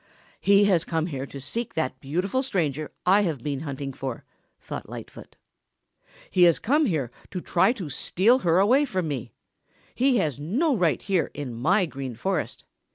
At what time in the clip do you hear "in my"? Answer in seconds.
11.35-11.85